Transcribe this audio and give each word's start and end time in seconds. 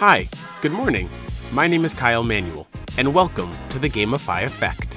Hi, 0.00 0.28
good 0.62 0.70
morning. 0.70 1.10
My 1.50 1.66
name 1.66 1.84
is 1.84 1.92
Kyle 1.92 2.22
Manuel, 2.22 2.68
and 2.96 3.12
welcome 3.12 3.50
to 3.70 3.80
the 3.80 3.90
Gamify 3.90 4.44
Effect. 4.44 4.92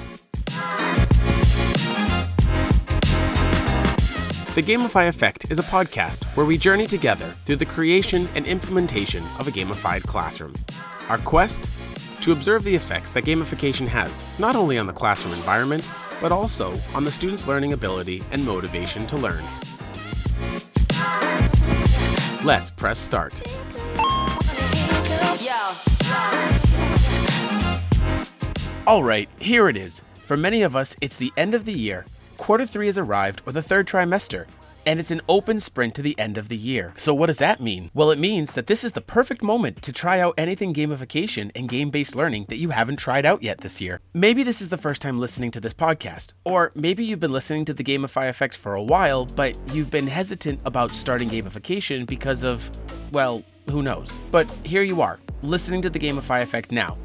The 4.54 4.62
Gamify 4.62 5.08
Effect 5.08 5.50
is 5.50 5.58
a 5.58 5.64
podcast 5.64 6.22
where 6.36 6.46
we 6.46 6.56
journey 6.56 6.86
together 6.86 7.34
through 7.44 7.56
the 7.56 7.66
creation 7.66 8.28
and 8.36 8.46
implementation 8.46 9.24
of 9.40 9.48
a 9.48 9.50
gamified 9.50 10.04
classroom. 10.04 10.54
Our 11.08 11.18
quest? 11.18 11.68
To 12.20 12.30
observe 12.30 12.62
the 12.62 12.76
effects 12.76 13.10
that 13.10 13.24
gamification 13.24 13.88
has, 13.88 14.22
not 14.38 14.54
only 14.54 14.78
on 14.78 14.86
the 14.86 14.92
classroom 14.92 15.34
environment, 15.34 15.84
but 16.20 16.30
also 16.30 16.78
on 16.94 17.04
the 17.04 17.10
student's 17.10 17.48
learning 17.48 17.72
ability 17.72 18.22
and 18.30 18.44
motivation 18.44 19.04
to 19.08 19.16
learn. 19.16 19.42
Let's 22.44 22.70
press 22.70 23.00
start. 23.00 23.34
All 28.84 29.04
right, 29.04 29.28
here 29.38 29.68
it 29.68 29.76
is. 29.76 30.02
For 30.24 30.36
many 30.36 30.62
of 30.62 30.74
us, 30.74 30.96
it's 31.00 31.14
the 31.14 31.32
end 31.36 31.54
of 31.54 31.64
the 31.64 31.72
year. 31.72 32.04
Quarter 32.36 32.66
three 32.66 32.86
has 32.86 32.98
arrived, 32.98 33.40
or 33.46 33.52
the 33.52 33.62
third 33.62 33.86
trimester, 33.86 34.46
and 34.86 34.98
it's 34.98 35.12
an 35.12 35.20
open 35.28 35.60
sprint 35.60 35.94
to 35.94 36.02
the 36.02 36.18
end 36.18 36.36
of 36.36 36.48
the 36.48 36.56
year. 36.56 36.92
So, 36.96 37.14
what 37.14 37.26
does 37.26 37.38
that 37.38 37.60
mean? 37.60 37.92
Well, 37.94 38.10
it 38.10 38.18
means 38.18 38.54
that 38.54 38.66
this 38.66 38.82
is 38.82 38.90
the 38.90 39.00
perfect 39.00 39.40
moment 39.40 39.82
to 39.82 39.92
try 39.92 40.18
out 40.18 40.34
anything 40.36 40.74
gamification 40.74 41.52
and 41.54 41.68
game 41.68 41.90
based 41.90 42.16
learning 42.16 42.46
that 42.48 42.56
you 42.56 42.70
haven't 42.70 42.96
tried 42.96 43.24
out 43.24 43.44
yet 43.44 43.58
this 43.58 43.80
year. 43.80 44.00
Maybe 44.14 44.42
this 44.42 44.60
is 44.60 44.68
the 44.68 44.76
first 44.76 45.00
time 45.00 45.20
listening 45.20 45.52
to 45.52 45.60
this 45.60 45.74
podcast, 45.74 46.32
or 46.44 46.72
maybe 46.74 47.04
you've 47.04 47.20
been 47.20 47.32
listening 47.32 47.64
to 47.66 47.74
the 47.74 47.84
Gamify 47.84 48.28
Effect 48.28 48.56
for 48.56 48.74
a 48.74 48.82
while, 48.82 49.26
but 49.26 49.56
you've 49.72 49.90
been 49.90 50.08
hesitant 50.08 50.58
about 50.64 50.90
starting 50.90 51.30
gamification 51.30 52.04
because 52.04 52.42
of, 52.42 52.68
well, 53.12 53.44
who 53.70 53.80
knows. 53.80 54.10
But 54.32 54.50
here 54.64 54.82
you 54.82 55.00
are, 55.02 55.20
listening 55.40 55.82
to 55.82 55.90
the 55.90 56.00
Gamify 56.00 56.40
Effect 56.40 56.72
now 56.72 56.98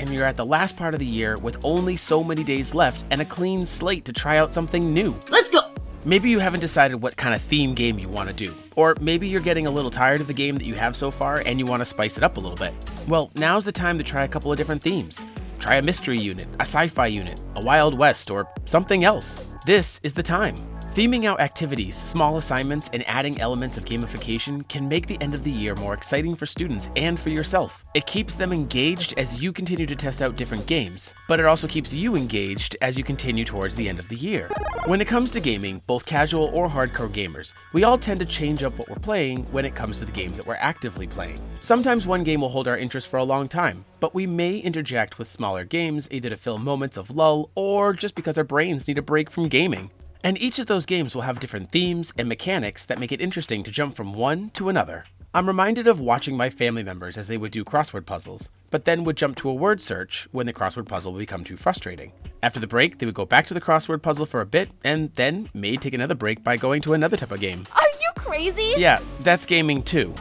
and 0.00 0.12
you're 0.14 0.24
at 0.24 0.38
the 0.38 0.46
last 0.46 0.76
part 0.76 0.94
of 0.94 1.00
the 1.00 1.06
year 1.06 1.36
with 1.36 1.62
only 1.62 1.94
so 1.94 2.24
many 2.24 2.42
days 2.42 2.74
left 2.74 3.04
and 3.10 3.20
a 3.20 3.24
clean 3.24 3.66
slate 3.66 4.06
to 4.06 4.12
try 4.12 4.38
out 4.38 4.52
something 4.52 4.94
new. 4.94 5.14
Let's 5.28 5.50
go! 5.50 5.60
Maybe 6.06 6.30
you 6.30 6.38
haven't 6.38 6.60
decided 6.60 7.02
what 7.02 7.18
kind 7.18 7.34
of 7.34 7.42
theme 7.42 7.74
game 7.74 7.98
you 7.98 8.08
want 8.08 8.28
to 8.28 8.34
do. 8.34 8.54
Or 8.76 8.96
maybe 9.02 9.28
you're 9.28 9.42
getting 9.42 9.66
a 9.66 9.70
little 9.70 9.90
tired 9.90 10.22
of 10.22 10.26
the 10.26 10.32
game 10.32 10.56
that 10.56 10.64
you 10.64 10.74
have 10.74 10.96
so 10.96 11.10
far 11.10 11.42
and 11.44 11.60
you 11.60 11.66
want 11.66 11.82
to 11.82 11.84
spice 11.84 12.16
it 12.16 12.24
up 12.24 12.38
a 12.38 12.40
little 12.40 12.56
bit. 12.56 12.72
Well, 13.06 13.30
now's 13.34 13.66
the 13.66 13.72
time 13.72 13.98
to 13.98 14.04
try 14.04 14.24
a 14.24 14.28
couple 14.28 14.50
of 14.50 14.56
different 14.56 14.80
themes. 14.80 15.26
Try 15.58 15.76
a 15.76 15.82
mystery 15.82 16.18
unit, 16.18 16.48
a 16.54 16.62
sci 16.62 16.88
fi 16.88 17.06
unit, 17.08 17.38
a 17.54 17.62
Wild 17.62 17.98
West, 17.98 18.30
or 18.30 18.48
something 18.64 19.04
else. 19.04 19.44
This 19.66 20.00
is 20.02 20.14
the 20.14 20.22
time. 20.22 20.56
Theming 20.92 21.24
out 21.24 21.38
activities, 21.38 21.96
small 21.96 22.38
assignments, 22.38 22.90
and 22.92 23.08
adding 23.08 23.40
elements 23.40 23.78
of 23.78 23.84
gamification 23.84 24.66
can 24.66 24.88
make 24.88 25.06
the 25.06 25.22
end 25.22 25.34
of 25.34 25.44
the 25.44 25.50
year 25.50 25.76
more 25.76 25.94
exciting 25.94 26.34
for 26.34 26.46
students 26.46 26.90
and 26.96 27.18
for 27.18 27.30
yourself. 27.30 27.84
It 27.94 28.06
keeps 28.06 28.34
them 28.34 28.52
engaged 28.52 29.14
as 29.16 29.40
you 29.40 29.52
continue 29.52 29.86
to 29.86 29.94
test 29.94 30.20
out 30.20 30.34
different 30.34 30.66
games, 30.66 31.14
but 31.28 31.38
it 31.38 31.46
also 31.46 31.68
keeps 31.68 31.94
you 31.94 32.16
engaged 32.16 32.76
as 32.82 32.98
you 32.98 33.04
continue 33.04 33.44
towards 33.44 33.76
the 33.76 33.88
end 33.88 34.00
of 34.00 34.08
the 34.08 34.16
year. 34.16 34.50
When 34.86 35.00
it 35.00 35.06
comes 35.06 35.30
to 35.30 35.38
gaming, 35.38 35.80
both 35.86 36.04
casual 36.06 36.50
or 36.52 36.68
hardcore 36.68 37.08
gamers, 37.08 37.52
we 37.72 37.84
all 37.84 37.96
tend 37.96 38.18
to 38.18 38.26
change 38.26 38.64
up 38.64 38.76
what 38.76 38.88
we're 38.88 38.96
playing 38.96 39.44
when 39.52 39.64
it 39.64 39.76
comes 39.76 40.00
to 40.00 40.06
the 40.06 40.10
games 40.10 40.38
that 40.38 40.46
we're 40.48 40.54
actively 40.56 41.06
playing. 41.06 41.38
Sometimes 41.60 42.04
one 42.04 42.24
game 42.24 42.40
will 42.40 42.48
hold 42.48 42.66
our 42.66 42.76
interest 42.76 43.06
for 43.06 43.18
a 43.18 43.24
long 43.24 43.46
time, 43.46 43.84
but 44.00 44.12
we 44.12 44.26
may 44.26 44.56
interject 44.56 45.20
with 45.20 45.28
smaller 45.28 45.64
games 45.64 46.08
either 46.10 46.30
to 46.30 46.36
fill 46.36 46.58
moments 46.58 46.96
of 46.96 47.10
lull 47.10 47.48
or 47.54 47.92
just 47.92 48.16
because 48.16 48.36
our 48.36 48.42
brains 48.42 48.88
need 48.88 48.98
a 48.98 49.02
break 49.02 49.30
from 49.30 49.46
gaming. 49.46 49.88
And 50.22 50.40
each 50.40 50.58
of 50.58 50.66
those 50.66 50.86
games 50.86 51.14
will 51.14 51.22
have 51.22 51.40
different 51.40 51.72
themes 51.72 52.12
and 52.18 52.28
mechanics 52.28 52.84
that 52.86 52.98
make 52.98 53.12
it 53.12 53.20
interesting 53.20 53.62
to 53.62 53.70
jump 53.70 53.96
from 53.96 54.12
one 54.12 54.50
to 54.50 54.68
another. 54.68 55.06
I'm 55.32 55.46
reminded 55.46 55.86
of 55.86 56.00
watching 56.00 56.36
my 56.36 56.50
family 56.50 56.82
members 56.82 57.16
as 57.16 57.28
they 57.28 57.38
would 57.38 57.52
do 57.52 57.64
crossword 57.64 58.04
puzzles, 58.04 58.50
but 58.70 58.84
then 58.84 59.04
would 59.04 59.16
jump 59.16 59.36
to 59.36 59.48
a 59.48 59.54
word 59.54 59.80
search 59.80 60.28
when 60.32 60.44
the 60.44 60.52
crossword 60.52 60.88
puzzle 60.88 61.12
would 61.12 61.20
become 61.20 61.44
too 61.44 61.56
frustrating. 61.56 62.12
After 62.42 62.60
the 62.60 62.66
break, 62.66 62.98
they 62.98 63.06
would 63.06 63.14
go 63.14 63.24
back 63.24 63.46
to 63.46 63.54
the 63.54 63.60
crossword 63.60 64.02
puzzle 64.02 64.26
for 64.26 64.40
a 64.40 64.46
bit, 64.46 64.70
and 64.84 65.12
then 65.14 65.48
may 65.54 65.76
take 65.76 65.94
another 65.94 66.16
break 66.16 66.42
by 66.42 66.56
going 66.56 66.82
to 66.82 66.94
another 66.94 67.16
type 67.16 67.30
of 67.30 67.40
game. 67.40 67.64
Are 67.76 67.88
you 68.00 68.10
crazy? 68.16 68.74
Yeah, 68.76 68.98
that's 69.20 69.46
gaming 69.46 69.82
too. 69.82 70.14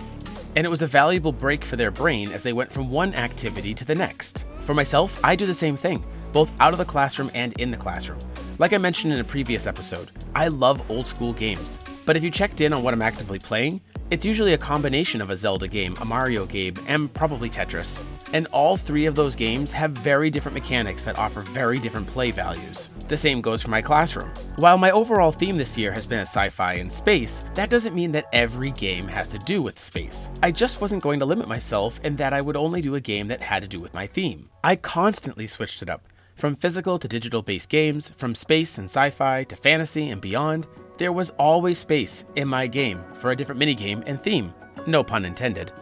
And 0.56 0.66
it 0.66 0.70
was 0.70 0.82
a 0.82 0.88
valuable 0.88 1.32
break 1.32 1.66
for 1.66 1.76
their 1.76 1.92
brain 1.92 2.32
as 2.32 2.44
they 2.44 2.54
went 2.54 2.72
from 2.72 2.90
one 2.90 3.14
activity 3.16 3.74
to 3.74 3.86
the 3.86 3.96
next. 3.96 4.46
For 4.62 4.74
myself, 4.74 5.20
I 5.24 5.36
do 5.36 5.46
the 5.46 5.54
same 5.54 5.76
thing, 5.76 6.04
both 6.32 6.52
out 6.59 6.74
of 6.74 6.80
the 6.80 6.86
classroom 6.86 7.32
and 7.34 7.54
in 7.54 7.72
the 7.72 7.78
classroom. 7.78 8.20
Like 8.59 8.74
I 8.74 8.78
mentioned 8.78 9.14
in 9.14 9.22
a 9.22 9.24
previous 9.24 9.66
episode, 9.66 10.12
I 10.36 10.50
love 10.50 10.92
old 10.92 11.08
school 11.08 11.31
games, 11.31 11.80
but 12.06 12.18
if 12.18 12.24
you 12.25 12.30
checked 12.30 12.59
in 12.59 12.74
on 12.74 12.84
what 12.84 12.94
I'm 12.94 13.02
actively 13.02 13.40
playing, 13.40 13.80
it's 14.12 14.25
usually 14.25 14.52
a 14.52 14.58
combination 14.58 15.22
of 15.22 15.30
a 15.30 15.38
Zelda 15.38 15.66
game, 15.66 15.96
a 16.02 16.06
Mario 16.06 16.46
game, 16.46 16.74
and 16.86 17.14
probably 17.14 17.50
Tetris. 17.50 18.03
And 18.34 18.47
all 18.47 18.75
three 18.75 19.06
of 19.06 19.16
those 19.16 19.34
games 19.34 19.72
have 19.72 19.92
very 19.92 20.30
different 20.30 20.56
mechanics 20.56 21.03
that 21.03 21.18
offer 21.18 21.40
very 21.40 21.80
different 21.80 22.08
play 22.08 22.31
values. 22.31 22.90
The 23.08 23.16
same 23.16 23.40
goes 23.40 23.62
for 23.62 23.70
my 23.70 23.81
classroom. 23.81 24.30
While 24.58 24.78
my 24.78 24.91
overall 24.91 25.31
theme 25.31 25.56
this 25.56 25.78
year 25.78 25.94
has 25.94 26.06
been 26.06 26.20
a 26.20 26.24
sci 26.24 26.50
fi 26.50 26.74
and 26.74 26.91
space, 26.91 27.46
that 27.53 27.70
doesn't 27.70 27.96
mean 27.96 28.12
that 28.12 28.28
every 28.34 28.72
game 28.72 29.08
has 29.08 29.30
to 29.30 29.40
do 29.40 29.62
with 29.62 29.80
space. 29.80 30.30
I 30.44 30.52
just 30.52 30.81
wasn't 30.81 31.02
going 31.02 31.20
to 31.22 31.26
limit 31.26 31.47
myself 31.47 31.97
in 32.03 32.18
that 32.18 32.34
I 32.34 32.41
would 32.41 32.58
only 32.58 32.81
do 32.81 32.96
a 32.96 33.00
game 33.00 33.30
that 33.30 33.40
had 33.40 33.62
to 33.62 33.70
do 33.70 33.80
with 33.80 33.94
my 33.94 34.06
theme. 34.06 34.50
I 34.66 34.76
constantly 34.76 35.47
switched 35.47 35.81
it 35.81 35.90
up. 35.90 36.03
From 36.40 36.56
physical 36.56 36.98
to 37.00 37.08
digital 37.10 37.42
based 37.42 37.68
games, 37.68 38.14
from 38.16 38.34
space 38.34 38.78
and 38.78 38.86
sci 38.86 39.10
fi 39.10 39.44
to 39.44 39.58
fantasy 39.58 40.10
and 40.10 40.22
beyond, 40.22 40.68
there 40.98 41.12
was 41.12 41.32
always 41.32 41.80
space 41.80 42.24
in 42.38 42.48
my 42.48 42.66
game 42.66 43.04
for 43.16 43.32
a 43.32 43.36
different 43.36 43.60
minigame 43.60 44.04
and 44.06 44.22
theme. 44.22 44.54
No 44.88 45.04
pun 45.04 45.26
intended. 45.26 45.74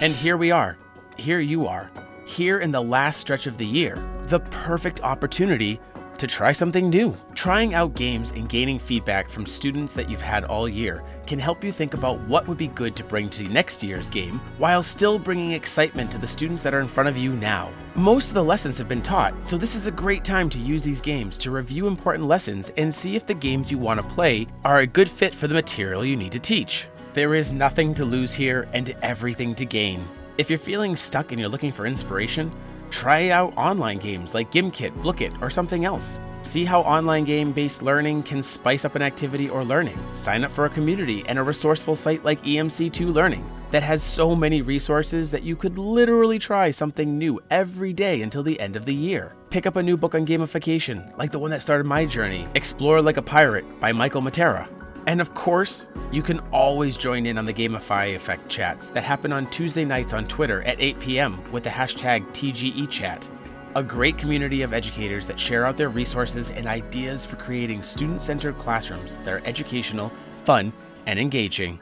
And 0.00 0.14
here 0.14 0.36
we 0.36 0.52
are. 0.52 0.78
Here 1.16 1.40
you 1.40 1.66
are. 1.66 1.90
Here 2.24 2.60
in 2.60 2.70
the 2.70 2.80
last 2.80 3.18
stretch 3.18 3.48
of 3.48 3.58
the 3.58 3.66
year. 3.66 4.00
The 4.26 4.38
perfect 4.38 5.02
opportunity 5.02 5.80
to 6.18 6.26
try 6.26 6.52
something 6.52 6.90
new. 6.90 7.16
Trying 7.34 7.74
out 7.74 7.94
games 7.94 8.32
and 8.32 8.48
gaining 8.48 8.78
feedback 8.78 9.30
from 9.30 9.46
students 9.46 9.92
that 9.94 10.10
you've 10.10 10.22
had 10.22 10.44
all 10.44 10.68
year 10.68 11.02
can 11.26 11.38
help 11.38 11.64
you 11.64 11.72
think 11.72 11.94
about 11.94 12.20
what 12.22 12.46
would 12.46 12.58
be 12.58 12.68
good 12.68 12.96
to 12.96 13.04
bring 13.04 13.28
to 13.30 13.48
next 13.48 13.82
year's 13.82 14.08
game 14.08 14.40
while 14.58 14.82
still 14.82 15.18
bringing 15.18 15.52
excitement 15.52 16.10
to 16.10 16.18
the 16.18 16.26
students 16.26 16.62
that 16.62 16.74
are 16.74 16.80
in 16.80 16.88
front 16.88 17.08
of 17.08 17.16
you 17.16 17.32
now. 17.32 17.70
Most 17.94 18.28
of 18.28 18.34
the 18.34 18.44
lessons 18.44 18.78
have 18.78 18.88
been 18.88 19.02
taught, 19.02 19.34
so 19.44 19.56
this 19.56 19.74
is 19.74 19.86
a 19.86 19.92
great 19.92 20.24
time 20.24 20.48
to 20.50 20.58
use 20.58 20.84
these 20.84 21.00
games 21.00 21.38
to 21.38 21.50
review 21.50 21.86
important 21.86 22.26
lessons 22.26 22.72
and 22.76 22.94
see 22.94 23.16
if 23.16 23.26
the 23.26 23.34
games 23.34 23.70
you 23.70 23.78
want 23.78 23.98
to 23.98 24.14
play 24.14 24.46
are 24.64 24.78
a 24.78 24.86
good 24.86 25.08
fit 25.08 25.34
for 25.34 25.48
the 25.48 25.54
material 25.54 26.04
you 26.04 26.16
need 26.16 26.32
to 26.32 26.38
teach. 26.38 26.88
There 27.14 27.34
is 27.34 27.52
nothing 27.52 27.94
to 27.94 28.04
lose 28.04 28.32
here 28.34 28.68
and 28.72 28.94
everything 29.02 29.54
to 29.56 29.64
gain. 29.64 30.06
If 30.38 30.48
you're 30.48 30.58
feeling 30.58 30.94
stuck 30.94 31.32
and 31.32 31.40
you're 31.40 31.48
looking 31.48 31.72
for 31.72 31.84
inspiration, 31.84 32.52
Try 32.90 33.30
out 33.30 33.56
online 33.56 33.98
games 33.98 34.34
like 34.34 34.52
Gimkit, 34.52 34.92
Blooket, 35.02 35.40
or 35.42 35.50
something 35.50 35.84
else. 35.84 36.18
See 36.42 36.64
how 36.64 36.80
online 36.80 37.24
game 37.24 37.52
based 37.52 37.82
learning 37.82 38.22
can 38.22 38.42
spice 38.42 38.84
up 38.84 38.94
an 38.94 39.02
activity 39.02 39.48
or 39.48 39.64
learning. 39.64 39.98
Sign 40.12 40.44
up 40.44 40.50
for 40.50 40.64
a 40.64 40.70
community 40.70 41.24
and 41.26 41.38
a 41.38 41.42
resourceful 41.42 41.96
site 41.96 42.24
like 42.24 42.42
EMC2 42.42 43.12
Learning 43.12 43.44
that 43.70 43.82
has 43.82 44.02
so 44.02 44.34
many 44.34 44.62
resources 44.62 45.30
that 45.30 45.42
you 45.42 45.54
could 45.54 45.76
literally 45.76 46.38
try 46.38 46.70
something 46.70 47.18
new 47.18 47.40
every 47.50 47.92
day 47.92 48.22
until 48.22 48.42
the 48.42 48.58
end 48.60 48.76
of 48.76 48.84
the 48.84 48.94
year. 48.94 49.34
Pick 49.50 49.66
up 49.66 49.76
a 49.76 49.82
new 49.82 49.96
book 49.96 50.14
on 50.14 50.26
gamification, 50.26 51.16
like 51.18 51.32
the 51.32 51.38
one 51.38 51.50
that 51.50 51.62
started 51.62 51.84
my 51.84 52.04
journey, 52.04 52.46
Explore 52.54 53.02
Like 53.02 53.18
a 53.18 53.22
Pirate 53.22 53.66
by 53.80 53.92
Michael 53.92 54.22
Matera. 54.22 54.77
And 55.08 55.22
of 55.22 55.32
course, 55.32 55.86
you 56.12 56.20
can 56.20 56.38
always 56.52 56.98
join 56.98 57.24
in 57.24 57.38
on 57.38 57.46
the 57.46 57.54
Gamify 57.54 58.14
Effect 58.14 58.46
chats 58.50 58.90
that 58.90 59.02
happen 59.02 59.32
on 59.32 59.48
Tuesday 59.50 59.86
nights 59.86 60.12
on 60.12 60.28
Twitter 60.28 60.60
at 60.64 60.78
8 60.78 61.00
p.m. 61.00 61.50
with 61.50 61.64
the 61.64 61.70
hashtag 61.70 62.26
TGEChat. 62.32 63.26
A 63.74 63.82
great 63.82 64.18
community 64.18 64.60
of 64.60 64.74
educators 64.74 65.26
that 65.26 65.40
share 65.40 65.64
out 65.64 65.78
their 65.78 65.88
resources 65.88 66.50
and 66.50 66.66
ideas 66.66 67.24
for 67.24 67.36
creating 67.36 67.82
student 67.82 68.20
centered 68.20 68.58
classrooms 68.58 69.16
that 69.24 69.28
are 69.28 69.40
educational, 69.46 70.12
fun, 70.44 70.74
and 71.06 71.18
engaging. 71.18 71.80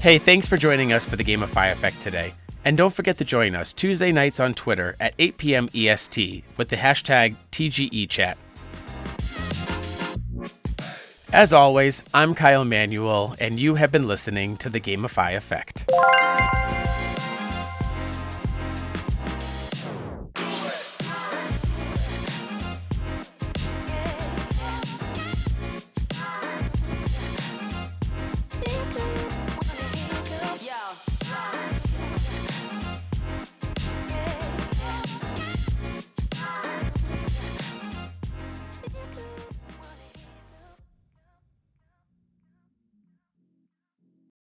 Hey, 0.00 0.16
thanks 0.16 0.48
for 0.48 0.56
joining 0.56 0.94
us 0.94 1.04
for 1.04 1.16
the 1.16 1.24
Gamify 1.24 1.70
Effect 1.70 2.00
today. 2.00 2.32
And 2.64 2.78
don't 2.78 2.94
forget 2.94 3.18
to 3.18 3.24
join 3.24 3.54
us 3.54 3.72
Tuesday 3.72 4.10
nights 4.10 4.40
on 4.40 4.54
Twitter 4.54 4.96
at 4.98 5.14
8 5.18 5.36
p.m. 5.36 5.68
EST 5.74 6.44
with 6.56 6.70
the 6.70 6.76
hashtag 6.76 7.36
TGEChat. 7.52 8.36
As 11.32 11.52
always, 11.52 12.02
I'm 12.14 12.34
Kyle 12.34 12.64
Manuel, 12.64 13.34
and 13.40 13.58
you 13.58 13.74
have 13.74 13.90
been 13.90 14.06
listening 14.06 14.56
to 14.58 14.70
the 14.70 14.80
Gamify 14.80 15.36
Effect. 15.36 15.84